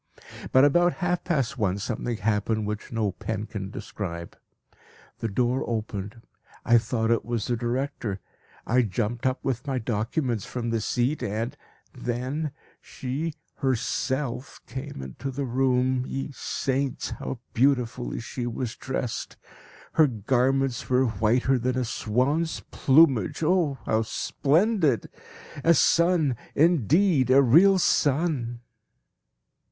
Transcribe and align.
But 0.51 0.65
about 0.65 0.93
half 0.93 1.23
past 1.25 1.59
one 1.59 1.77
something 1.77 2.17
happened 2.17 2.65
which 2.65 2.91
no 2.91 3.11
pen 3.11 3.45
can 3.45 3.69
describe. 3.69 4.35
The 5.19 5.27
door 5.27 5.63
opened. 5.69 6.23
I 6.65 6.79
thought 6.79 7.11
it 7.11 7.23
was 7.23 7.45
the 7.45 7.55
director; 7.55 8.19
I 8.65 8.81
jumped 8.81 9.27
up 9.27 9.45
with 9.45 9.67
my 9.67 9.77
documents 9.77 10.43
from 10.43 10.71
the 10.71 10.81
seat, 10.81 11.21
and 11.21 11.55
then 11.93 12.51
she 12.81 13.35
herself 13.57 14.59
came 14.65 15.03
into 15.03 15.29
the 15.29 15.45
room. 15.45 16.05
Ye 16.07 16.31
saints! 16.31 17.11
how 17.11 17.37
beautifully 17.53 18.19
she 18.19 18.47
was 18.47 18.75
dressed. 18.75 19.37
Her 19.93 20.07
garments 20.07 20.89
were 20.89 21.05
whiter 21.05 21.59
than 21.59 21.77
a 21.77 21.85
swan's 21.85 22.61
plumage 22.71 23.43
oh 23.43 23.77
how 23.85 24.01
splendid! 24.01 25.11
A 25.63 25.75
sun, 25.75 26.37
indeed, 26.55 27.29
a 27.29 27.43
real 27.43 27.77
sun! 27.77 28.61